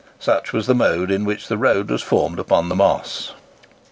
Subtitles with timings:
[0.19, 3.33] Such was the mode in which the road was formed upon the Moss.